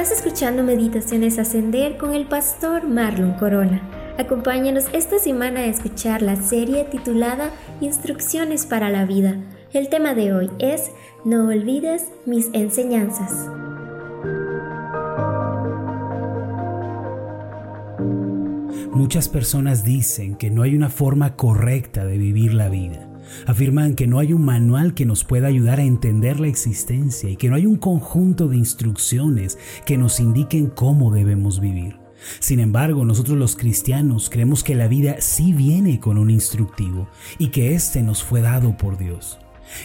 Estás 0.00 0.18
escuchando 0.18 0.62
Meditaciones 0.62 1.40
Ascender 1.40 1.96
con 1.96 2.14
el 2.14 2.28
pastor 2.28 2.86
Marlon 2.86 3.32
Corona. 3.32 3.82
Acompáñanos 4.16 4.84
esta 4.92 5.18
semana 5.18 5.62
a 5.62 5.66
escuchar 5.66 6.22
la 6.22 6.36
serie 6.36 6.84
titulada 6.84 7.50
Instrucciones 7.80 8.64
para 8.64 8.90
la 8.90 9.06
Vida. 9.06 9.40
El 9.72 9.88
tema 9.88 10.14
de 10.14 10.32
hoy 10.32 10.50
es 10.60 10.92
No 11.24 11.48
olvides 11.48 12.12
mis 12.26 12.48
enseñanzas. 12.52 13.48
Muchas 18.92 19.28
personas 19.28 19.82
dicen 19.82 20.36
que 20.36 20.48
no 20.48 20.62
hay 20.62 20.76
una 20.76 20.90
forma 20.90 21.34
correcta 21.34 22.04
de 22.04 22.18
vivir 22.18 22.54
la 22.54 22.68
vida. 22.68 23.07
Afirman 23.46 23.94
que 23.94 24.06
no 24.06 24.18
hay 24.18 24.32
un 24.32 24.44
manual 24.44 24.94
que 24.94 25.06
nos 25.06 25.24
pueda 25.24 25.48
ayudar 25.48 25.78
a 25.80 25.84
entender 25.84 26.40
la 26.40 26.48
existencia 26.48 27.30
y 27.30 27.36
que 27.36 27.48
no 27.48 27.56
hay 27.56 27.66
un 27.66 27.76
conjunto 27.76 28.48
de 28.48 28.56
instrucciones 28.56 29.58
que 29.86 29.98
nos 29.98 30.20
indiquen 30.20 30.66
cómo 30.66 31.10
debemos 31.12 31.60
vivir. 31.60 31.96
Sin 32.40 32.60
embargo, 32.60 33.04
nosotros 33.04 33.38
los 33.38 33.56
cristianos 33.56 34.28
creemos 34.30 34.64
que 34.64 34.74
la 34.74 34.88
vida 34.88 35.16
sí 35.20 35.52
viene 35.52 36.00
con 36.00 36.18
un 36.18 36.30
instructivo 36.30 37.08
y 37.38 37.48
que 37.48 37.74
éste 37.74 38.02
nos 38.02 38.22
fue 38.22 38.40
dado 38.40 38.76
por 38.76 38.98
Dios. 38.98 39.38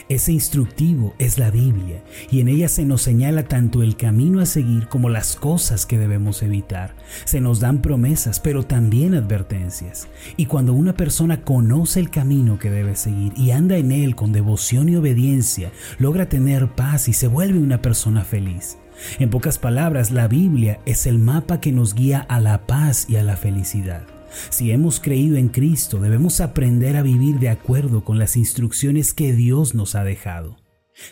Ese 0.08 0.32
instructivo 0.32 1.14
es 1.18 1.38
la 1.38 1.50
Biblia 1.50 2.02
y 2.30 2.40
en 2.40 2.48
ella 2.48 2.68
se 2.68 2.84
nos 2.84 3.02
señala 3.02 3.44
tanto 3.44 3.82
el 3.82 3.96
camino 3.96 4.40
a 4.40 4.46
seguir 4.46 4.88
como 4.88 5.08
las 5.08 5.36
cosas 5.36 5.86
que 5.86 5.98
debemos 5.98 6.42
evitar. 6.42 6.94
Se 7.24 7.40
nos 7.40 7.60
dan 7.60 7.82
promesas, 7.82 8.40
pero 8.40 8.64
también 8.64 9.14
advertencias. 9.14 10.08
Y 10.36 10.46
cuando 10.46 10.72
una 10.72 10.96
persona 10.96 11.42
conoce 11.42 12.00
el 12.00 12.10
camino 12.10 12.58
que 12.58 12.70
debe 12.70 12.96
seguir 12.96 13.32
y 13.36 13.50
anda 13.50 13.76
en 13.76 13.92
él 13.92 14.14
con 14.14 14.32
devoción 14.32 14.88
y 14.88 14.96
obediencia, 14.96 15.72
logra 15.98 16.28
tener 16.28 16.68
paz 16.74 17.08
y 17.08 17.12
se 17.12 17.28
vuelve 17.28 17.58
una 17.58 17.82
persona 17.82 18.24
feliz. 18.24 18.78
En 19.18 19.30
pocas 19.30 19.58
palabras, 19.58 20.10
la 20.10 20.28
Biblia 20.28 20.80
es 20.86 21.06
el 21.06 21.18
mapa 21.18 21.60
que 21.60 21.72
nos 21.72 21.94
guía 21.94 22.20
a 22.20 22.40
la 22.40 22.66
paz 22.66 23.06
y 23.08 23.16
a 23.16 23.24
la 23.24 23.36
felicidad. 23.36 24.13
Si 24.50 24.70
hemos 24.70 25.00
creído 25.00 25.36
en 25.36 25.48
Cristo, 25.48 25.98
debemos 26.00 26.40
aprender 26.40 26.96
a 26.96 27.02
vivir 27.02 27.38
de 27.38 27.48
acuerdo 27.48 28.04
con 28.04 28.18
las 28.18 28.36
instrucciones 28.36 29.14
que 29.14 29.32
Dios 29.32 29.74
nos 29.74 29.94
ha 29.94 30.04
dejado. 30.04 30.56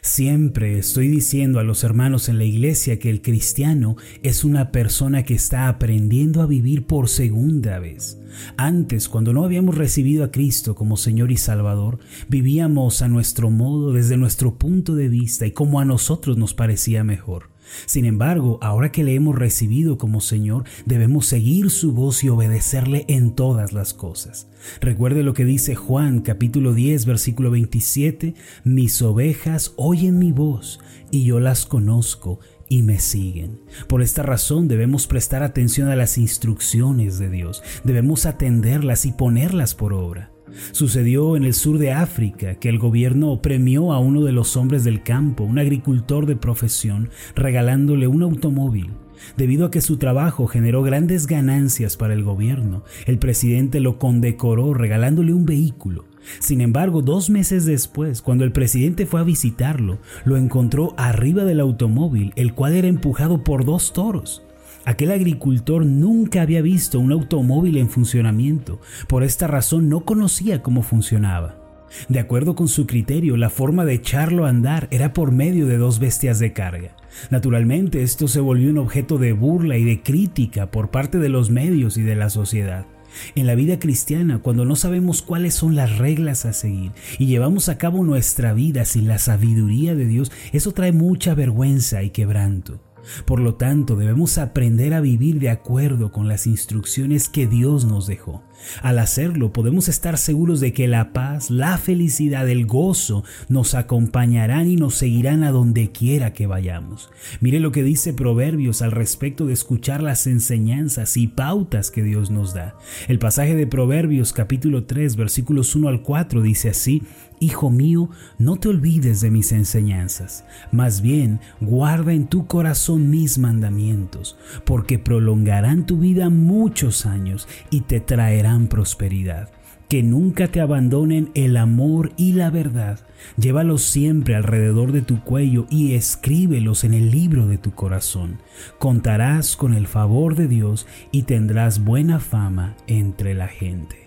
Siempre 0.00 0.78
estoy 0.78 1.08
diciendo 1.08 1.58
a 1.58 1.64
los 1.64 1.82
hermanos 1.82 2.28
en 2.28 2.38
la 2.38 2.44
iglesia 2.44 3.00
que 3.00 3.10
el 3.10 3.20
cristiano 3.20 3.96
es 4.22 4.44
una 4.44 4.70
persona 4.70 5.24
que 5.24 5.34
está 5.34 5.68
aprendiendo 5.68 6.40
a 6.40 6.46
vivir 6.46 6.86
por 6.86 7.08
segunda 7.08 7.80
vez. 7.80 8.18
Antes, 8.56 9.08
cuando 9.08 9.32
no 9.32 9.44
habíamos 9.44 9.76
recibido 9.76 10.22
a 10.22 10.30
Cristo 10.30 10.76
como 10.76 10.96
Señor 10.96 11.32
y 11.32 11.36
Salvador, 11.36 11.98
vivíamos 12.28 13.02
a 13.02 13.08
nuestro 13.08 13.50
modo, 13.50 13.92
desde 13.92 14.16
nuestro 14.16 14.56
punto 14.56 14.94
de 14.94 15.08
vista 15.08 15.46
y 15.46 15.50
como 15.50 15.80
a 15.80 15.84
nosotros 15.84 16.36
nos 16.36 16.54
parecía 16.54 17.02
mejor. 17.02 17.51
Sin 17.86 18.04
embargo, 18.04 18.58
ahora 18.62 18.92
que 18.92 19.04
le 19.04 19.14
hemos 19.14 19.36
recibido 19.36 19.98
como 19.98 20.20
Señor, 20.20 20.64
debemos 20.86 21.26
seguir 21.26 21.70
su 21.70 21.92
voz 21.92 22.24
y 22.24 22.28
obedecerle 22.28 23.04
en 23.08 23.34
todas 23.34 23.72
las 23.72 23.94
cosas. 23.94 24.48
Recuerde 24.80 25.22
lo 25.22 25.34
que 25.34 25.44
dice 25.44 25.74
Juan 25.74 26.20
capítulo 26.20 26.74
10 26.74 27.06
versículo 27.06 27.50
27, 27.50 28.34
mis 28.64 29.02
ovejas 29.02 29.72
oyen 29.76 30.18
mi 30.18 30.32
voz 30.32 30.80
y 31.10 31.24
yo 31.24 31.40
las 31.40 31.66
conozco 31.66 32.40
y 32.68 32.82
me 32.82 32.98
siguen. 33.00 33.60
Por 33.88 34.02
esta 34.02 34.22
razón 34.22 34.68
debemos 34.68 35.06
prestar 35.06 35.42
atención 35.42 35.88
a 35.88 35.96
las 35.96 36.16
instrucciones 36.16 37.18
de 37.18 37.28
Dios, 37.28 37.62
debemos 37.84 38.24
atenderlas 38.26 39.04
y 39.04 39.12
ponerlas 39.12 39.74
por 39.74 39.92
obra. 39.92 40.30
Sucedió 40.72 41.36
en 41.36 41.44
el 41.44 41.54
sur 41.54 41.78
de 41.78 41.92
África 41.92 42.54
que 42.56 42.68
el 42.68 42.78
gobierno 42.78 43.40
premió 43.42 43.92
a 43.92 43.98
uno 43.98 44.22
de 44.22 44.32
los 44.32 44.56
hombres 44.56 44.84
del 44.84 45.02
campo, 45.02 45.44
un 45.44 45.58
agricultor 45.58 46.26
de 46.26 46.36
profesión, 46.36 47.10
regalándole 47.34 48.06
un 48.06 48.22
automóvil. 48.22 48.90
Debido 49.36 49.66
a 49.66 49.70
que 49.70 49.80
su 49.80 49.98
trabajo 49.98 50.46
generó 50.46 50.82
grandes 50.82 51.26
ganancias 51.26 51.96
para 51.96 52.14
el 52.14 52.24
gobierno, 52.24 52.82
el 53.06 53.18
presidente 53.18 53.80
lo 53.80 53.98
condecoró 53.98 54.74
regalándole 54.74 55.32
un 55.32 55.46
vehículo. 55.46 56.06
Sin 56.38 56.60
embargo, 56.60 57.02
dos 57.02 57.30
meses 57.30 57.64
después, 57.64 58.22
cuando 58.22 58.44
el 58.44 58.52
presidente 58.52 59.06
fue 59.06 59.20
a 59.20 59.24
visitarlo, 59.24 59.98
lo 60.24 60.36
encontró 60.36 60.94
arriba 60.96 61.44
del 61.44 61.60
automóvil, 61.60 62.32
el 62.36 62.54
cual 62.54 62.74
era 62.74 62.88
empujado 62.88 63.42
por 63.42 63.64
dos 63.64 63.92
toros. 63.92 64.42
Aquel 64.84 65.12
agricultor 65.12 65.86
nunca 65.86 66.42
había 66.42 66.62
visto 66.62 66.98
un 66.98 67.12
automóvil 67.12 67.76
en 67.76 67.88
funcionamiento, 67.88 68.80
por 69.08 69.22
esta 69.22 69.46
razón 69.46 69.88
no 69.88 70.04
conocía 70.04 70.62
cómo 70.62 70.82
funcionaba. 70.82 71.62
De 72.08 72.18
acuerdo 72.18 72.54
con 72.54 72.68
su 72.68 72.86
criterio, 72.86 73.36
la 73.36 73.50
forma 73.50 73.84
de 73.84 73.94
echarlo 73.94 74.46
a 74.46 74.48
andar 74.48 74.88
era 74.90 75.12
por 75.12 75.30
medio 75.30 75.66
de 75.66 75.76
dos 75.76 75.98
bestias 75.98 76.38
de 76.38 76.52
carga. 76.52 76.96
Naturalmente, 77.30 78.02
esto 78.02 78.28
se 78.28 78.40
volvió 78.40 78.70
un 78.70 78.78
objeto 78.78 79.18
de 79.18 79.32
burla 79.32 79.76
y 79.76 79.84
de 79.84 80.02
crítica 80.02 80.70
por 80.70 80.90
parte 80.90 81.18
de 81.18 81.28
los 81.28 81.50
medios 81.50 81.96
y 81.96 82.02
de 82.02 82.16
la 82.16 82.30
sociedad. 82.30 82.86
En 83.34 83.46
la 83.46 83.54
vida 83.54 83.78
cristiana, 83.78 84.38
cuando 84.38 84.64
no 84.64 84.74
sabemos 84.74 85.20
cuáles 85.20 85.54
son 85.54 85.74
las 85.74 85.98
reglas 85.98 86.46
a 86.46 86.54
seguir 86.54 86.92
y 87.18 87.26
llevamos 87.26 87.68
a 87.68 87.76
cabo 87.76 88.02
nuestra 88.04 88.54
vida 88.54 88.86
sin 88.86 89.06
la 89.06 89.18
sabiduría 89.18 89.94
de 89.94 90.06
Dios, 90.06 90.32
eso 90.52 90.72
trae 90.72 90.92
mucha 90.92 91.34
vergüenza 91.34 92.02
y 92.02 92.10
quebranto. 92.10 92.91
Por 93.24 93.40
lo 93.40 93.54
tanto, 93.54 93.96
debemos 93.96 94.38
aprender 94.38 94.94
a 94.94 95.00
vivir 95.00 95.38
de 95.40 95.50
acuerdo 95.50 96.12
con 96.12 96.28
las 96.28 96.46
instrucciones 96.46 97.28
que 97.28 97.46
Dios 97.46 97.84
nos 97.84 98.06
dejó. 98.06 98.42
Al 98.80 98.98
hacerlo, 98.98 99.52
podemos 99.52 99.88
estar 99.88 100.18
seguros 100.18 100.60
de 100.60 100.72
que 100.72 100.86
la 100.86 101.12
paz, 101.12 101.50
la 101.50 101.78
felicidad, 101.78 102.48
el 102.48 102.66
gozo 102.66 103.24
nos 103.48 103.74
acompañarán 103.74 104.68
y 104.68 104.76
nos 104.76 104.94
seguirán 104.94 105.42
a 105.42 105.50
donde 105.50 105.90
quiera 105.90 106.32
que 106.32 106.46
vayamos. 106.46 107.10
Mire 107.40 107.60
lo 107.60 107.72
que 107.72 107.82
dice 107.82 108.12
Proverbios 108.12 108.82
al 108.82 108.92
respecto 108.92 109.46
de 109.46 109.52
escuchar 109.52 110.02
las 110.02 110.26
enseñanzas 110.26 111.16
y 111.16 111.26
pautas 111.26 111.90
que 111.90 112.02
Dios 112.02 112.30
nos 112.30 112.54
da. 112.54 112.76
El 113.08 113.18
pasaje 113.18 113.56
de 113.56 113.66
Proverbios 113.66 114.32
capítulo 114.32 114.84
3 114.84 115.16
versículos 115.16 115.74
1 115.74 115.88
al 115.88 116.02
4 116.02 116.42
dice 116.42 116.70
así, 116.70 117.02
Hijo 117.42 117.70
mío, 117.70 118.08
no 118.38 118.54
te 118.54 118.68
olvides 118.68 119.20
de 119.20 119.32
mis 119.32 119.50
enseñanzas, 119.50 120.44
más 120.70 121.00
bien 121.00 121.40
guarda 121.60 122.12
en 122.12 122.28
tu 122.28 122.46
corazón 122.46 123.10
mis 123.10 123.36
mandamientos, 123.36 124.38
porque 124.64 125.00
prolongarán 125.00 125.84
tu 125.84 125.98
vida 125.98 126.30
muchos 126.30 127.04
años 127.04 127.48
y 127.68 127.80
te 127.80 127.98
traerán 127.98 128.68
prosperidad. 128.68 129.50
Que 129.88 130.04
nunca 130.04 130.46
te 130.46 130.60
abandonen 130.60 131.32
el 131.34 131.56
amor 131.56 132.12
y 132.16 132.34
la 132.34 132.48
verdad. 132.50 133.00
Llévalos 133.36 133.82
siempre 133.82 134.36
alrededor 134.36 134.92
de 134.92 135.02
tu 135.02 135.24
cuello 135.24 135.66
y 135.68 135.94
escríbelos 135.94 136.84
en 136.84 136.94
el 136.94 137.10
libro 137.10 137.48
de 137.48 137.58
tu 137.58 137.72
corazón. 137.72 138.38
Contarás 138.78 139.56
con 139.56 139.74
el 139.74 139.88
favor 139.88 140.36
de 140.36 140.46
Dios 140.46 140.86
y 141.10 141.24
tendrás 141.24 141.82
buena 141.82 142.20
fama 142.20 142.76
entre 142.86 143.34
la 143.34 143.48
gente. 143.48 144.01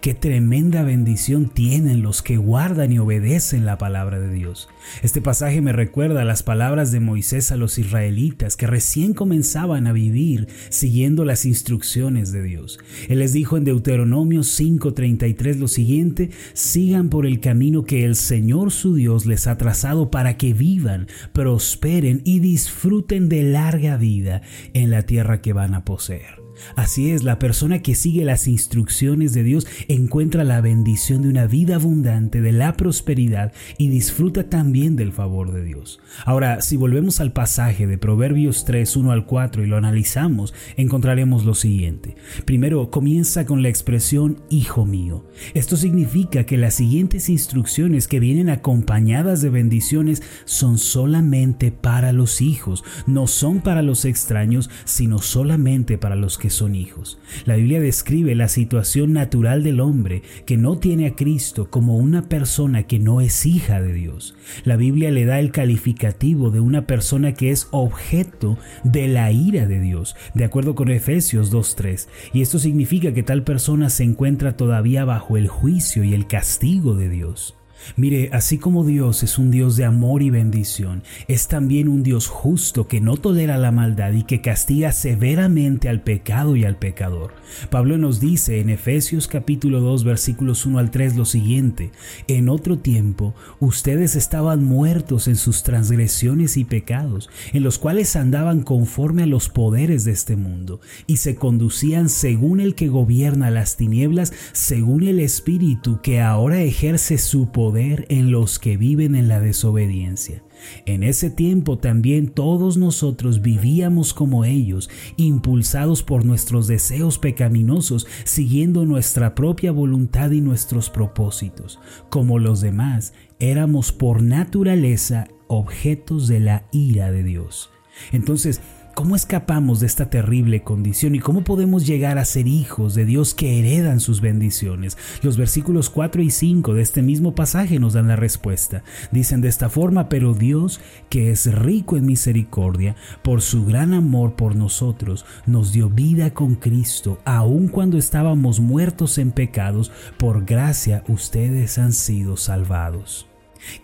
Qué 0.00 0.14
tremenda 0.14 0.82
bendición 0.82 1.48
tienen 1.48 2.02
los 2.02 2.22
que 2.22 2.36
guardan 2.36 2.92
y 2.92 2.98
obedecen 2.98 3.66
la 3.66 3.78
palabra 3.78 4.18
de 4.18 4.32
Dios. 4.32 4.68
Este 5.02 5.20
pasaje 5.20 5.60
me 5.60 5.72
recuerda 5.72 6.24
las 6.24 6.42
palabras 6.42 6.92
de 6.92 7.00
Moisés 7.00 7.52
a 7.52 7.56
los 7.56 7.78
israelitas 7.78 8.56
que 8.56 8.66
recién 8.66 9.14
comenzaban 9.14 9.86
a 9.86 9.92
vivir 9.92 10.48
siguiendo 10.68 11.24
las 11.24 11.44
instrucciones 11.44 12.32
de 12.32 12.42
Dios. 12.42 12.78
Él 13.08 13.18
les 13.18 13.32
dijo 13.32 13.56
en 13.56 13.64
Deuteronomio 13.64 14.42
5:33 14.42 15.58
lo 15.58 15.68
siguiente, 15.68 16.30
sigan 16.52 17.08
por 17.08 17.26
el 17.26 17.40
camino 17.40 17.84
que 17.84 18.04
el 18.04 18.16
Señor 18.16 18.70
su 18.72 18.94
Dios 18.94 19.26
les 19.26 19.46
ha 19.46 19.58
trazado 19.58 20.10
para 20.10 20.36
que 20.36 20.52
vivan, 20.52 21.08
prosperen 21.32 22.22
y 22.24 22.40
disfruten 22.40 23.28
de 23.28 23.42
larga 23.42 23.96
vida 23.96 24.42
en 24.72 24.90
la 24.90 25.02
tierra 25.02 25.40
que 25.40 25.52
van 25.52 25.74
a 25.74 25.84
poseer. 25.84 26.45
Así 26.74 27.10
es, 27.10 27.22
la 27.22 27.38
persona 27.38 27.82
que 27.82 27.94
sigue 27.94 28.24
las 28.24 28.48
instrucciones 28.48 29.32
de 29.32 29.42
Dios 29.42 29.66
encuentra 29.88 30.44
la 30.44 30.60
bendición 30.60 31.22
de 31.22 31.28
una 31.28 31.46
vida 31.46 31.76
abundante, 31.76 32.40
de 32.40 32.52
la 32.52 32.76
prosperidad 32.76 33.52
y 33.78 33.88
disfruta 33.88 34.48
también 34.48 34.96
del 34.96 35.12
favor 35.12 35.52
de 35.52 35.64
Dios. 35.64 36.00
Ahora, 36.24 36.60
si 36.60 36.76
volvemos 36.76 37.20
al 37.20 37.32
pasaje 37.32 37.86
de 37.86 37.98
Proverbios 37.98 38.64
3, 38.64 38.96
1 38.96 39.12
al 39.12 39.26
4 39.26 39.64
y 39.64 39.66
lo 39.66 39.76
analizamos, 39.76 40.54
encontraremos 40.76 41.44
lo 41.44 41.54
siguiente. 41.54 42.16
Primero, 42.44 42.90
comienza 42.90 43.46
con 43.46 43.62
la 43.62 43.68
expresión 43.68 44.42
Hijo 44.48 44.86
mío. 44.86 45.26
Esto 45.54 45.76
significa 45.76 46.44
que 46.44 46.56
las 46.56 46.74
siguientes 46.74 47.28
instrucciones 47.28 48.08
que 48.08 48.20
vienen 48.20 48.48
acompañadas 48.48 49.42
de 49.42 49.50
bendiciones 49.50 50.22
son 50.44 50.78
solamente 50.78 51.72
para 51.72 52.12
los 52.12 52.40
hijos, 52.40 52.84
no 53.06 53.26
son 53.26 53.60
para 53.60 53.82
los 53.82 54.04
extraños, 54.04 54.70
sino 54.84 55.18
solamente 55.18 55.98
para 55.98 56.16
los 56.16 56.38
que 56.38 56.45
son 56.50 56.74
hijos. 56.74 57.18
La 57.44 57.56
Biblia 57.56 57.80
describe 57.80 58.34
la 58.34 58.48
situación 58.48 59.12
natural 59.12 59.62
del 59.62 59.80
hombre 59.80 60.22
que 60.44 60.56
no 60.56 60.78
tiene 60.78 61.06
a 61.06 61.16
Cristo 61.16 61.70
como 61.70 61.96
una 61.96 62.28
persona 62.28 62.84
que 62.84 62.98
no 62.98 63.20
es 63.20 63.46
hija 63.46 63.80
de 63.80 63.92
Dios. 63.92 64.34
La 64.64 64.76
Biblia 64.76 65.10
le 65.10 65.24
da 65.24 65.40
el 65.40 65.52
calificativo 65.52 66.50
de 66.50 66.60
una 66.60 66.86
persona 66.86 67.34
que 67.34 67.50
es 67.50 67.68
objeto 67.70 68.58
de 68.84 69.08
la 69.08 69.30
ira 69.32 69.66
de 69.66 69.80
Dios, 69.80 70.16
de 70.34 70.44
acuerdo 70.44 70.74
con 70.74 70.90
Efesios 70.90 71.52
2.3. 71.52 72.08
Y 72.32 72.42
esto 72.42 72.58
significa 72.58 73.12
que 73.12 73.22
tal 73.22 73.42
persona 73.42 73.90
se 73.90 74.04
encuentra 74.04 74.56
todavía 74.56 75.04
bajo 75.04 75.36
el 75.36 75.48
juicio 75.48 76.04
y 76.04 76.14
el 76.14 76.26
castigo 76.26 76.94
de 76.94 77.08
Dios. 77.08 77.55
Mire, 77.94 78.30
así 78.32 78.58
como 78.58 78.84
Dios 78.84 79.22
es 79.22 79.38
un 79.38 79.50
Dios 79.50 79.76
de 79.76 79.84
amor 79.84 80.22
y 80.22 80.30
bendición, 80.30 81.02
es 81.28 81.46
también 81.46 81.88
un 81.88 82.02
Dios 82.02 82.26
justo 82.26 82.88
que 82.88 83.00
no 83.00 83.16
tolera 83.16 83.58
la 83.58 83.70
maldad 83.70 84.12
y 84.12 84.24
que 84.24 84.40
castiga 84.40 84.92
severamente 84.92 85.88
al 85.88 86.02
pecado 86.02 86.56
y 86.56 86.64
al 86.64 86.76
pecador. 86.76 87.34
Pablo 87.70 87.96
nos 87.96 88.18
dice 88.18 88.60
en 88.60 88.70
Efesios 88.70 89.28
capítulo 89.28 89.80
2 89.80 90.04
versículos 90.04 90.66
1 90.66 90.78
al 90.78 90.90
3 90.90 91.16
lo 91.16 91.24
siguiente, 91.24 91.92
en 92.26 92.48
otro 92.48 92.78
tiempo 92.78 93.34
ustedes 93.60 94.16
estaban 94.16 94.64
muertos 94.64 95.28
en 95.28 95.36
sus 95.36 95.62
transgresiones 95.62 96.56
y 96.56 96.64
pecados, 96.64 97.30
en 97.52 97.62
los 97.62 97.78
cuales 97.78 98.16
andaban 98.16 98.62
conforme 98.62 99.22
a 99.22 99.26
los 99.26 99.48
poderes 99.48 100.04
de 100.04 100.12
este 100.12 100.36
mundo, 100.36 100.80
y 101.06 101.18
se 101.18 101.36
conducían 101.36 102.08
según 102.08 102.60
el 102.60 102.74
que 102.74 102.88
gobierna 102.88 103.50
las 103.50 103.76
tinieblas, 103.76 104.32
según 104.52 105.04
el 105.04 105.20
Espíritu 105.20 106.00
que 106.02 106.20
ahora 106.20 106.60
ejerce 106.60 107.18
su 107.18 107.50
poder 107.52 107.75
en 107.78 108.30
los 108.30 108.58
que 108.58 108.76
viven 108.76 109.14
en 109.14 109.28
la 109.28 109.40
desobediencia. 109.40 110.42
En 110.86 111.02
ese 111.02 111.30
tiempo 111.30 111.78
también 111.78 112.28
todos 112.28 112.76
nosotros 112.76 113.42
vivíamos 113.42 114.14
como 114.14 114.44
ellos, 114.44 114.88
impulsados 115.16 116.02
por 116.02 116.24
nuestros 116.24 116.66
deseos 116.66 117.18
pecaminosos, 117.18 118.06
siguiendo 118.24 118.86
nuestra 118.86 119.34
propia 119.34 119.72
voluntad 119.72 120.30
y 120.30 120.40
nuestros 120.40 120.88
propósitos. 120.90 121.78
Como 122.08 122.38
los 122.38 122.60
demás, 122.60 123.12
éramos 123.38 123.92
por 123.92 124.22
naturaleza 124.22 125.28
objetos 125.48 126.28
de 126.28 126.40
la 126.40 126.66
ira 126.72 127.12
de 127.12 127.22
Dios. 127.22 127.70
Entonces, 128.12 128.60
¿Cómo 128.96 129.14
escapamos 129.14 129.80
de 129.80 129.86
esta 129.88 130.08
terrible 130.08 130.62
condición 130.62 131.14
y 131.14 131.20
cómo 131.20 131.44
podemos 131.44 131.86
llegar 131.86 132.16
a 132.16 132.24
ser 132.24 132.48
hijos 132.48 132.94
de 132.94 133.04
Dios 133.04 133.34
que 133.34 133.58
heredan 133.58 134.00
sus 134.00 134.22
bendiciones? 134.22 134.96
Los 135.20 135.36
versículos 135.36 135.90
4 135.90 136.22
y 136.22 136.30
5 136.30 136.72
de 136.72 136.80
este 136.80 137.02
mismo 137.02 137.34
pasaje 137.34 137.78
nos 137.78 137.92
dan 137.92 138.08
la 138.08 138.16
respuesta. 138.16 138.84
Dicen 139.12 139.42
de 139.42 139.48
esta 139.48 139.68
forma, 139.68 140.08
pero 140.08 140.32
Dios, 140.32 140.80
que 141.10 141.30
es 141.30 141.54
rico 141.54 141.98
en 141.98 142.06
misericordia, 142.06 142.96
por 143.22 143.42
su 143.42 143.66
gran 143.66 143.92
amor 143.92 144.34
por 144.34 144.56
nosotros, 144.56 145.26
nos 145.44 145.72
dio 145.72 145.90
vida 145.90 146.32
con 146.32 146.54
Cristo, 146.54 147.18
aun 147.26 147.68
cuando 147.68 147.98
estábamos 147.98 148.60
muertos 148.60 149.18
en 149.18 149.30
pecados, 149.30 149.92
por 150.16 150.46
gracia 150.46 151.04
ustedes 151.06 151.76
han 151.76 151.92
sido 151.92 152.38
salvados. 152.38 153.26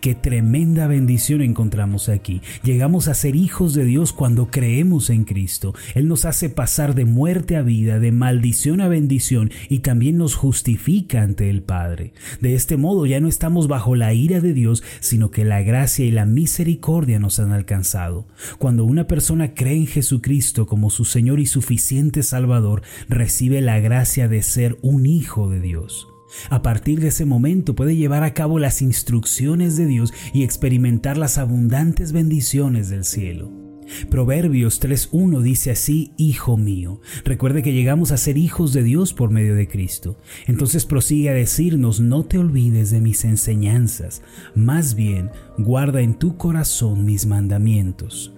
Qué 0.00 0.14
tremenda 0.14 0.86
bendición 0.86 1.42
encontramos 1.42 2.08
aquí. 2.08 2.40
Llegamos 2.62 3.08
a 3.08 3.14
ser 3.14 3.36
hijos 3.36 3.74
de 3.74 3.84
Dios 3.84 4.12
cuando 4.12 4.50
creemos 4.50 5.10
en 5.10 5.24
Cristo. 5.24 5.74
Él 5.94 6.08
nos 6.08 6.24
hace 6.24 6.48
pasar 6.48 6.94
de 6.94 7.04
muerte 7.04 7.56
a 7.56 7.62
vida, 7.62 7.98
de 7.98 8.12
maldición 8.12 8.80
a 8.80 8.88
bendición 8.88 9.50
y 9.68 9.80
también 9.80 10.18
nos 10.18 10.34
justifica 10.34 11.22
ante 11.22 11.50
el 11.50 11.62
Padre. 11.62 12.12
De 12.40 12.54
este 12.54 12.76
modo 12.76 13.06
ya 13.06 13.20
no 13.20 13.28
estamos 13.28 13.68
bajo 13.68 13.96
la 13.96 14.14
ira 14.14 14.40
de 14.40 14.52
Dios, 14.52 14.82
sino 15.00 15.30
que 15.30 15.44
la 15.44 15.62
gracia 15.62 16.04
y 16.04 16.10
la 16.10 16.26
misericordia 16.26 17.18
nos 17.18 17.38
han 17.38 17.52
alcanzado. 17.52 18.26
Cuando 18.58 18.84
una 18.84 19.06
persona 19.06 19.54
cree 19.54 19.76
en 19.76 19.86
Jesucristo 19.86 20.66
como 20.66 20.90
su 20.90 21.04
Señor 21.04 21.40
y 21.40 21.46
suficiente 21.46 22.22
Salvador, 22.22 22.82
recibe 23.08 23.60
la 23.60 23.80
gracia 23.80 24.28
de 24.28 24.42
ser 24.42 24.78
un 24.82 25.06
hijo 25.06 25.48
de 25.48 25.60
Dios. 25.60 26.11
A 26.50 26.62
partir 26.62 27.00
de 27.00 27.08
ese 27.08 27.24
momento 27.24 27.74
puede 27.74 27.96
llevar 27.96 28.24
a 28.24 28.34
cabo 28.34 28.58
las 28.58 28.82
instrucciones 28.82 29.76
de 29.76 29.86
Dios 29.86 30.12
y 30.32 30.42
experimentar 30.42 31.18
las 31.18 31.38
abundantes 31.38 32.12
bendiciones 32.12 32.88
del 32.88 33.04
cielo. 33.04 33.62
Proverbios 34.10 34.80
3.1 34.80 35.40
dice 35.40 35.70
así, 35.70 36.12
Hijo 36.16 36.56
mío. 36.56 37.00
Recuerde 37.24 37.62
que 37.62 37.72
llegamos 37.72 38.12
a 38.12 38.16
ser 38.16 38.38
hijos 38.38 38.72
de 38.72 38.82
Dios 38.82 39.12
por 39.12 39.30
medio 39.30 39.54
de 39.54 39.68
Cristo. 39.68 40.18
Entonces 40.46 40.86
prosigue 40.86 41.30
a 41.30 41.34
decirnos, 41.34 42.00
no 42.00 42.24
te 42.24 42.38
olvides 42.38 42.90
de 42.90 43.00
mis 43.00 43.24
enseñanzas, 43.24 44.22
más 44.54 44.94
bien 44.94 45.30
guarda 45.58 46.00
en 46.00 46.14
tu 46.14 46.36
corazón 46.36 47.04
mis 47.04 47.26
mandamientos. 47.26 48.32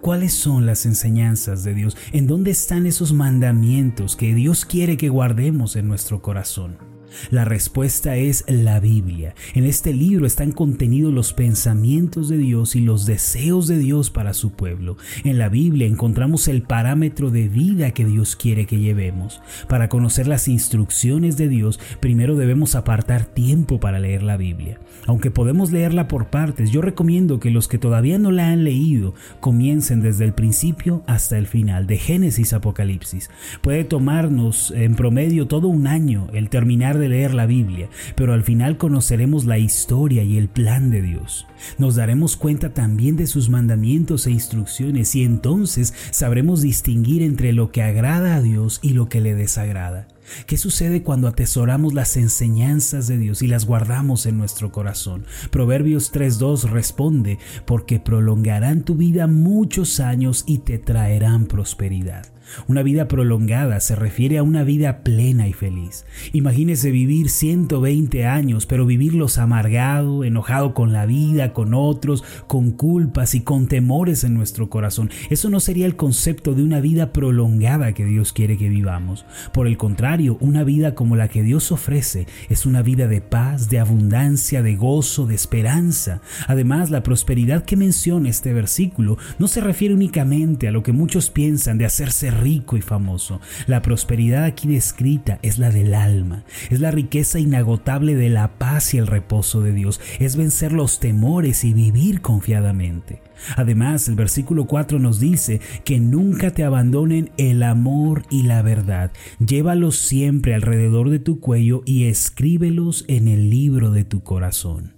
¿Cuáles 0.00 0.34
son 0.34 0.66
las 0.66 0.84
enseñanzas 0.86 1.64
de 1.64 1.74
Dios? 1.74 1.96
¿En 2.12 2.26
dónde 2.26 2.50
están 2.50 2.86
esos 2.86 3.12
mandamientos 3.12 4.14
que 4.14 4.34
Dios 4.34 4.64
quiere 4.64 4.96
que 4.96 5.08
guardemos 5.08 5.74
en 5.76 5.88
nuestro 5.88 6.20
corazón? 6.20 6.99
La 7.30 7.44
respuesta 7.44 8.16
es 8.16 8.44
la 8.48 8.80
Biblia. 8.80 9.34
En 9.54 9.64
este 9.64 9.92
libro 9.92 10.26
están 10.26 10.52
contenidos 10.52 11.12
los 11.12 11.32
pensamientos 11.32 12.28
de 12.28 12.38
Dios 12.38 12.76
y 12.76 12.80
los 12.80 13.06
deseos 13.06 13.66
de 13.66 13.78
Dios 13.78 14.10
para 14.10 14.34
su 14.34 14.52
pueblo. 14.52 14.96
En 15.24 15.38
la 15.38 15.48
Biblia 15.48 15.86
encontramos 15.86 16.48
el 16.48 16.62
parámetro 16.62 17.30
de 17.30 17.48
vida 17.48 17.90
que 17.92 18.04
Dios 18.04 18.36
quiere 18.36 18.66
que 18.66 18.78
llevemos. 18.78 19.40
Para 19.68 19.88
conocer 19.88 20.26
las 20.26 20.48
instrucciones 20.48 21.36
de 21.36 21.48
Dios, 21.48 21.80
primero 22.00 22.36
debemos 22.36 22.74
apartar 22.74 23.24
tiempo 23.24 23.80
para 23.80 23.98
leer 23.98 24.22
la 24.22 24.36
Biblia. 24.36 24.78
Aunque 25.06 25.30
podemos 25.30 25.72
leerla 25.72 26.08
por 26.08 26.30
partes, 26.30 26.70
yo 26.70 26.82
recomiendo 26.82 27.40
que 27.40 27.50
los 27.50 27.68
que 27.68 27.78
todavía 27.78 28.18
no 28.18 28.30
la 28.30 28.50
han 28.50 28.64
leído 28.64 29.14
comiencen 29.40 30.00
desde 30.00 30.24
el 30.24 30.32
principio 30.32 31.02
hasta 31.06 31.38
el 31.38 31.46
final, 31.46 31.86
de 31.86 31.98
Génesis 31.98 32.52
a 32.52 32.56
Apocalipsis. 32.56 33.30
Puede 33.62 33.84
tomarnos 33.84 34.70
en 34.70 34.94
promedio 34.94 35.46
todo 35.46 35.68
un 35.68 35.86
año 35.86 36.28
el 36.32 36.48
terminar 36.48 36.98
de 37.00 37.08
leer 37.08 37.34
la 37.34 37.46
Biblia, 37.46 37.88
pero 38.14 38.32
al 38.32 38.44
final 38.44 38.76
conoceremos 38.76 39.44
la 39.44 39.58
historia 39.58 40.22
y 40.22 40.36
el 40.36 40.48
plan 40.48 40.90
de 40.90 41.02
Dios. 41.02 41.46
Nos 41.78 41.96
daremos 41.96 42.36
cuenta 42.36 42.72
también 42.72 43.16
de 43.16 43.26
sus 43.26 43.48
mandamientos 43.48 44.26
e 44.26 44.30
instrucciones 44.30 45.14
y 45.14 45.24
entonces 45.24 45.94
sabremos 46.10 46.62
distinguir 46.62 47.22
entre 47.22 47.52
lo 47.52 47.72
que 47.72 47.82
agrada 47.82 48.36
a 48.36 48.42
Dios 48.42 48.78
y 48.82 48.90
lo 48.90 49.08
que 49.08 49.20
le 49.20 49.34
desagrada. 49.34 50.06
¿Qué 50.46 50.56
sucede 50.56 51.02
cuando 51.02 51.28
atesoramos 51.28 51.92
las 51.92 52.16
enseñanzas 52.16 53.06
de 53.08 53.18
Dios 53.18 53.42
y 53.42 53.48
las 53.48 53.66
guardamos 53.66 54.26
en 54.26 54.38
nuestro 54.38 54.70
corazón? 54.70 55.24
Proverbios 55.50 56.12
3.2 56.12 56.70
responde, 56.70 57.38
porque 57.66 57.98
prolongarán 57.98 58.82
tu 58.82 58.94
vida 58.94 59.26
muchos 59.26 60.00
años 60.00 60.44
y 60.46 60.58
te 60.58 60.78
traerán 60.78 61.46
prosperidad. 61.46 62.26
Una 62.66 62.82
vida 62.82 63.08
prolongada 63.08 63.80
se 63.80 63.96
refiere 63.96 64.38
a 64.38 64.42
una 64.42 64.64
vida 64.64 65.02
plena 65.02 65.48
y 65.48 65.52
feliz. 65.52 66.04
Imagínese 66.32 66.90
vivir 66.90 67.28
120 67.28 68.26
años, 68.26 68.66
pero 68.66 68.86
vivirlos 68.86 69.38
amargado, 69.38 70.24
enojado 70.24 70.74
con 70.74 70.92
la 70.92 71.06
vida, 71.06 71.52
con 71.52 71.74
otros, 71.74 72.24
con 72.46 72.70
culpas 72.72 73.34
y 73.34 73.40
con 73.40 73.66
temores 73.66 74.24
en 74.24 74.34
nuestro 74.34 74.70
corazón. 74.70 75.10
Eso 75.30 75.50
no 75.50 75.60
sería 75.60 75.86
el 75.86 75.96
concepto 75.96 76.54
de 76.54 76.62
una 76.62 76.80
vida 76.80 77.12
prolongada 77.12 77.92
que 77.92 78.04
Dios 78.04 78.32
quiere 78.32 78.56
que 78.56 78.68
vivamos. 78.68 79.24
Por 79.52 79.66
el 79.66 79.76
contrario, 79.76 80.36
una 80.40 80.64
vida 80.64 80.94
como 80.94 81.16
la 81.16 81.28
que 81.28 81.42
Dios 81.42 81.72
ofrece 81.72 82.26
es 82.48 82.66
una 82.66 82.82
vida 82.82 83.08
de 83.08 83.20
paz, 83.20 83.68
de 83.68 83.78
abundancia, 83.78 84.62
de 84.62 84.76
gozo, 84.76 85.26
de 85.26 85.34
esperanza. 85.34 86.20
Además, 86.46 86.90
la 86.90 87.02
prosperidad 87.02 87.64
que 87.64 87.76
menciona 87.76 88.28
este 88.28 88.52
versículo 88.52 89.18
no 89.38 89.48
se 89.48 89.60
refiere 89.60 89.94
únicamente 89.94 90.68
a 90.68 90.72
lo 90.72 90.82
que 90.82 90.92
muchos 90.92 91.30
piensan 91.30 91.78
de 91.78 91.86
hacerse 91.86 92.30
rico 92.40 92.76
y 92.76 92.82
famoso. 92.82 93.40
La 93.66 93.82
prosperidad 93.82 94.44
aquí 94.44 94.68
descrita 94.68 95.38
es 95.42 95.58
la 95.58 95.70
del 95.70 95.94
alma, 95.94 96.44
es 96.70 96.80
la 96.80 96.90
riqueza 96.90 97.38
inagotable 97.38 98.14
de 98.14 98.30
la 98.30 98.58
paz 98.58 98.94
y 98.94 98.98
el 98.98 99.06
reposo 99.06 99.60
de 99.60 99.72
Dios, 99.72 100.00
es 100.18 100.36
vencer 100.36 100.72
los 100.72 101.00
temores 101.00 101.64
y 101.64 101.74
vivir 101.74 102.20
confiadamente. 102.20 103.22
Además, 103.56 104.08
el 104.08 104.16
versículo 104.16 104.66
4 104.66 104.98
nos 104.98 105.20
dice 105.20 105.60
que 105.84 105.98
nunca 105.98 106.50
te 106.50 106.64
abandonen 106.64 107.30
el 107.36 107.62
amor 107.62 108.24
y 108.30 108.42
la 108.42 108.62
verdad. 108.62 109.12
Llévalos 109.38 109.96
siempre 109.96 110.54
alrededor 110.54 111.10
de 111.10 111.18
tu 111.18 111.40
cuello 111.40 111.82
y 111.86 112.04
escríbelos 112.04 113.04
en 113.08 113.28
el 113.28 113.50
libro 113.50 113.90
de 113.90 114.04
tu 114.04 114.22
corazón. 114.22 114.94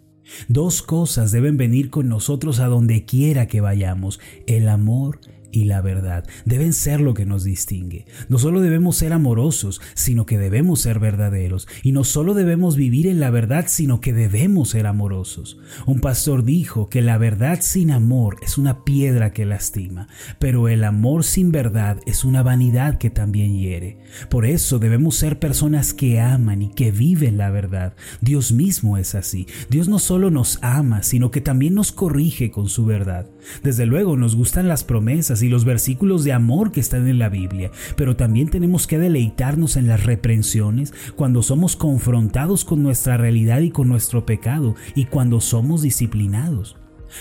Dos 0.48 0.82
cosas 0.82 1.30
deben 1.30 1.56
venir 1.56 1.90
con 1.90 2.08
nosotros 2.08 2.60
a 2.60 2.66
donde 2.66 3.04
quiera 3.04 3.46
que 3.46 3.60
vayamos, 3.60 4.20
el 4.46 4.68
amor 4.68 5.20
y 5.52 5.64
la 5.64 5.80
verdad 5.80 6.24
deben 6.44 6.72
ser 6.72 7.00
lo 7.00 7.14
que 7.14 7.26
nos 7.26 7.44
distingue. 7.44 8.06
No 8.28 8.38
solo 8.38 8.60
debemos 8.60 8.96
ser 8.96 9.12
amorosos, 9.12 9.80
sino 9.94 10.26
que 10.26 10.38
debemos 10.38 10.80
ser 10.80 10.98
verdaderos. 10.98 11.68
Y 11.82 11.92
no 11.92 12.04
solo 12.04 12.34
debemos 12.34 12.76
vivir 12.76 13.06
en 13.06 13.20
la 13.20 13.30
verdad, 13.30 13.66
sino 13.68 14.00
que 14.00 14.12
debemos 14.12 14.70
ser 14.70 14.86
amorosos. 14.86 15.58
Un 15.86 16.00
pastor 16.00 16.44
dijo 16.44 16.88
que 16.88 17.02
la 17.02 17.18
verdad 17.18 17.58
sin 17.60 17.90
amor 17.90 18.36
es 18.42 18.58
una 18.58 18.84
piedra 18.84 19.32
que 19.32 19.44
lastima, 19.44 20.08
pero 20.38 20.68
el 20.68 20.84
amor 20.84 21.24
sin 21.24 21.52
verdad 21.52 21.98
es 22.06 22.24
una 22.24 22.42
vanidad 22.42 22.98
que 22.98 23.10
también 23.10 23.56
hiere. 23.56 23.98
Por 24.30 24.46
eso 24.46 24.78
debemos 24.78 25.16
ser 25.16 25.38
personas 25.38 25.92
que 25.92 26.20
aman 26.20 26.62
y 26.62 26.68
que 26.68 26.90
viven 26.90 27.36
la 27.36 27.50
verdad. 27.50 27.94
Dios 28.20 28.52
mismo 28.52 28.96
es 28.96 29.14
así. 29.14 29.46
Dios 29.68 29.88
no 29.88 29.98
solo 29.98 30.30
nos 30.30 30.58
ama, 30.62 31.02
sino 31.02 31.30
que 31.30 31.40
también 31.40 31.74
nos 31.74 31.92
corrige 31.92 32.50
con 32.50 32.68
su 32.68 32.86
verdad. 32.86 33.26
Desde 33.62 33.86
luego 33.86 34.16
nos 34.16 34.34
gustan 34.34 34.68
las 34.68 34.84
promesas 34.84 35.41
y 35.42 35.48
los 35.48 35.64
versículos 35.64 36.24
de 36.24 36.32
amor 36.32 36.72
que 36.72 36.80
están 36.80 37.08
en 37.08 37.18
la 37.18 37.28
Biblia, 37.28 37.70
pero 37.96 38.16
también 38.16 38.48
tenemos 38.48 38.86
que 38.86 38.98
deleitarnos 38.98 39.76
en 39.76 39.88
las 39.88 40.04
reprensiones 40.04 40.92
cuando 41.16 41.42
somos 41.42 41.76
confrontados 41.76 42.64
con 42.64 42.82
nuestra 42.82 43.16
realidad 43.16 43.60
y 43.60 43.70
con 43.70 43.88
nuestro 43.88 44.26
pecado 44.26 44.74
y 44.94 45.06
cuando 45.06 45.40
somos 45.40 45.82
disciplinados. 45.82 46.76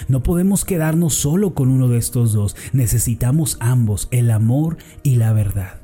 No 0.07 0.23
podemos 0.23 0.63
quedarnos 0.65 1.15
solo 1.15 1.53
con 1.53 1.69
uno 1.69 1.87
de 1.87 1.97
estos 1.97 2.33
dos, 2.33 2.55
necesitamos 2.73 3.57
ambos, 3.59 4.07
el 4.11 4.31
amor 4.31 4.77
y 5.03 5.15
la 5.15 5.33
verdad. 5.33 5.80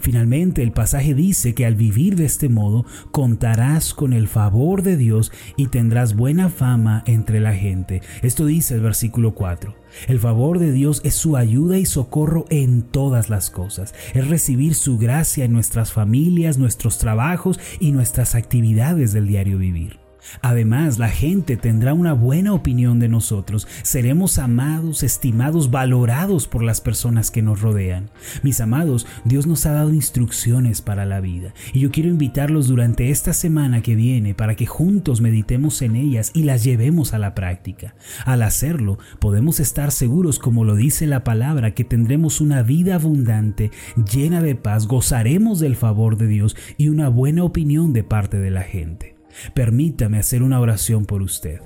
Finalmente, 0.00 0.62
el 0.62 0.72
pasaje 0.72 1.14
dice 1.14 1.54
que 1.54 1.66
al 1.66 1.74
vivir 1.74 2.16
de 2.16 2.24
este 2.24 2.48
modo 2.48 2.84
contarás 3.10 3.94
con 3.94 4.12
el 4.12 4.28
favor 4.28 4.82
de 4.82 4.96
Dios 4.96 5.32
y 5.56 5.68
tendrás 5.68 6.14
buena 6.16 6.48
fama 6.48 7.02
entre 7.06 7.40
la 7.40 7.54
gente. 7.54 8.02
Esto 8.22 8.46
dice 8.46 8.74
el 8.74 8.80
versículo 8.80 9.34
4. 9.34 9.74
El 10.08 10.18
favor 10.18 10.58
de 10.58 10.72
Dios 10.72 11.00
es 11.04 11.14
su 11.14 11.36
ayuda 11.36 11.78
y 11.78 11.86
socorro 11.86 12.44
en 12.50 12.82
todas 12.82 13.30
las 13.30 13.50
cosas. 13.50 13.94
Es 14.14 14.28
recibir 14.28 14.74
su 14.74 14.98
gracia 14.98 15.44
en 15.44 15.52
nuestras 15.52 15.92
familias, 15.92 16.58
nuestros 16.58 16.98
trabajos 16.98 17.58
y 17.80 17.92
nuestras 17.92 18.34
actividades 18.34 19.12
del 19.12 19.26
diario 19.26 19.58
vivir. 19.58 19.99
Además, 20.42 20.98
la 20.98 21.08
gente 21.08 21.56
tendrá 21.56 21.94
una 21.94 22.12
buena 22.12 22.52
opinión 22.52 22.98
de 22.98 23.08
nosotros, 23.08 23.66
seremos 23.82 24.38
amados, 24.38 25.02
estimados, 25.02 25.70
valorados 25.70 26.46
por 26.46 26.62
las 26.62 26.80
personas 26.80 27.30
que 27.30 27.42
nos 27.42 27.60
rodean. 27.60 28.10
Mis 28.42 28.60
amados, 28.60 29.06
Dios 29.24 29.46
nos 29.46 29.66
ha 29.66 29.72
dado 29.72 29.92
instrucciones 29.92 30.82
para 30.82 31.06
la 31.06 31.20
vida 31.20 31.54
y 31.72 31.80
yo 31.80 31.90
quiero 31.90 32.08
invitarlos 32.08 32.68
durante 32.68 33.10
esta 33.10 33.32
semana 33.32 33.82
que 33.82 33.94
viene 33.94 34.34
para 34.34 34.54
que 34.54 34.66
juntos 34.66 35.20
meditemos 35.20 35.82
en 35.82 35.96
ellas 35.96 36.30
y 36.34 36.44
las 36.44 36.64
llevemos 36.64 37.14
a 37.14 37.18
la 37.18 37.34
práctica. 37.34 37.94
Al 38.24 38.42
hacerlo, 38.42 38.98
podemos 39.18 39.60
estar 39.60 39.92
seguros, 39.92 40.38
como 40.38 40.64
lo 40.64 40.74
dice 40.74 41.06
la 41.06 41.24
palabra, 41.24 41.74
que 41.74 41.84
tendremos 41.84 42.40
una 42.40 42.62
vida 42.62 42.96
abundante, 42.96 43.70
llena 44.10 44.40
de 44.42 44.54
paz, 44.54 44.86
gozaremos 44.86 45.60
del 45.60 45.76
favor 45.76 46.16
de 46.16 46.26
Dios 46.26 46.56
y 46.76 46.88
una 46.88 47.08
buena 47.08 47.44
opinión 47.44 47.92
de 47.92 48.04
parte 48.04 48.38
de 48.38 48.50
la 48.50 48.62
gente. 48.62 49.19
Permítame 49.54 50.18
hacer 50.18 50.42
una 50.42 50.60
oración 50.60 51.06
por 51.06 51.22
usted. 51.22 51.60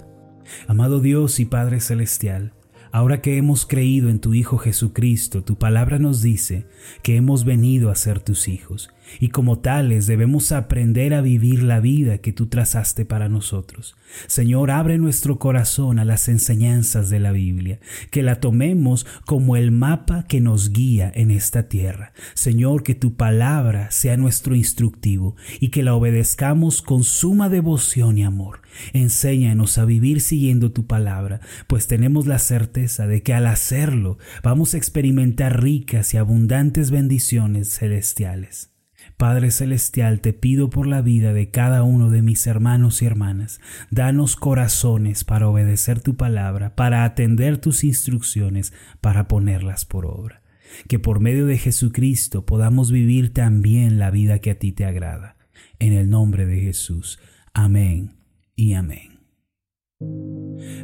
Amado 0.66 1.00
Dios 1.00 1.40
y 1.40 1.44
Padre 1.44 1.80
Celestial, 1.80 2.52
ahora 2.92 3.21
que 3.21 3.37
hemos 3.37 3.66
creído 3.66 4.09
en 4.09 4.21
tu 4.21 4.35
Hijo 4.35 4.59
Jesucristo, 4.59 5.42
tu 5.42 5.56
palabra 5.56 5.99
nos 5.99 6.23
dice 6.23 6.66
que 7.02 7.16
hemos 7.16 7.44
venido 7.44 7.90
a 7.90 7.94
ser 7.94 8.21
tus 8.21 8.49
hijos 8.49 8.93
y 9.20 9.28
como 9.28 9.58
tales 9.58 10.06
debemos 10.06 10.52
aprender 10.52 11.14
a 11.14 11.20
vivir 11.20 11.62
la 11.62 11.80
vida 11.80 12.18
que 12.18 12.32
tú 12.32 12.46
trazaste 12.46 13.04
para 13.04 13.28
nosotros. 13.28 13.96
Señor, 14.26 14.70
abre 14.70 14.99
nuestro 14.99 15.38
corazón 15.38 15.99
a 15.99 16.04
las 16.04 16.28
enseñanzas 16.28 17.11
de 17.11 17.20
la 17.20 17.32
Biblia, 17.32 17.80
que 18.11 18.23
la 18.23 18.37
tomemos 18.37 19.06
como 19.25 19.56
el 19.56 19.70
mapa 19.70 20.25
que 20.25 20.40
nos 20.40 20.73
guía 20.73 21.11
en 21.14 21.30
esta 21.30 21.68
tierra. 21.68 22.12
Señor, 22.34 22.82
que 22.82 22.94
tu 22.94 23.14
palabra 23.14 23.90
sea 23.90 24.16
nuestro 24.16 24.54
instructivo 24.54 25.37
y 25.61 25.68
que 25.68 25.82
la 25.82 25.94
obedezcamos 25.94 26.82
con 26.82 27.04
suma 27.04 27.49
devoción 27.49 28.18
y 28.18 28.25
amor. 28.25 28.62
Enséñanos 28.92 29.78
a 29.78 29.84
vivir 29.84 30.20
siguiendo 30.20 30.73
tu 30.73 30.87
palabra, 30.87 31.40
pues 31.66 31.87
tenemos 31.87 32.26
la 32.26 32.38
certeza 32.38 33.06
de 33.06 33.23
que 33.23 33.34
al 33.34 33.46
hacerlo 33.46 34.18
vamos 34.42 34.75
a 34.75 34.76
experimentar 34.76 35.62
ricas 35.62 36.14
y 36.14 36.16
abundantes 36.16 36.90
bendiciones 36.90 37.78
celestiales. 37.78 38.74
Padre 39.16 39.50
Celestial, 39.50 40.21
te 40.21 40.33
pido 40.33 40.71
por 40.71 40.87
la 40.87 41.00
vida 41.00 41.33
de 41.33 41.50
cada 41.50 41.85
uno 41.85 42.11
de 42.11 42.21
mis 42.21 42.47
hermanos 42.47 43.00
y 43.00 43.06
hermanas. 43.06 43.61
Danos 43.90 44.35
corazones 44.35 45.23
para 45.25 45.49
obedecer 45.49 46.00
tu 46.00 46.16
palabra, 46.16 46.75
para 46.75 47.04
atender 47.04 47.59
tus 47.59 47.85
instrucciones, 47.85 48.73
para 49.00 49.28
ponerlas 49.28 49.85
por 49.85 50.06
obra. 50.06 50.42
Que 50.88 50.99
por 50.99 51.21
medio 51.21 51.47
de 51.47 51.59
Jesucristo 51.59 52.44
podamos 52.44 52.90
vivir 52.90 53.33
también 53.33 53.99
la 53.99 54.11
vida 54.11 54.40
que 54.40 54.50
a 54.50 54.59
ti 54.59 54.73
te 54.73 54.85
agrada. 54.85 55.37
En 55.78 55.92
el 55.92 56.11
nombre 56.11 56.47
de 56.47 56.61
Jesús. 56.61 57.21
Amén 57.52 58.16
y 58.56 58.75
amén. 58.75 59.21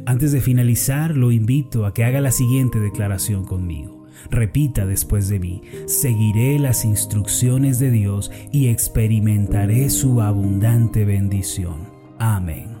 Antes 0.05 0.31
de 0.31 0.39
finalizar, 0.39 1.17
lo 1.17 1.31
invito 1.31 1.85
a 1.85 1.93
que 1.93 2.05
haga 2.05 2.21
la 2.21 2.31
siguiente 2.31 2.79
declaración 2.79 3.45
conmigo. 3.45 4.00
Repita 4.29 4.85
después 4.85 5.29
de 5.29 5.39
mí, 5.39 5.61
seguiré 5.87 6.59
las 6.59 6.85
instrucciones 6.85 7.79
de 7.79 7.91
Dios 7.91 8.31
y 8.51 8.67
experimentaré 8.67 9.89
su 9.89 10.21
abundante 10.21 11.05
bendición. 11.05 11.89
Amén. 12.19 12.80